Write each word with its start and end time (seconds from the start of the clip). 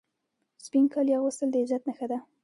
سپین 0.65 0.85
کالي 0.93 1.13
اغوستل 1.19 1.49
د 1.51 1.55
عزت 1.63 1.81
نښه 1.89 2.05
ده. 2.11 2.19